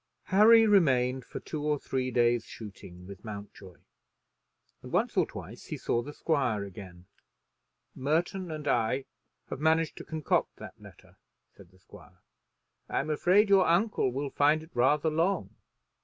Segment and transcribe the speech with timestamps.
[0.33, 3.75] Harry remained for two or three days' shooting with Mountjoy,
[4.81, 7.05] and once or twice he saw the squire again.
[7.93, 9.05] "Merton and I
[9.51, 11.17] have managed to concoct that letter,"
[11.55, 12.17] said the squire.
[12.89, 15.51] "I'm afraid your uncle will find it rather long.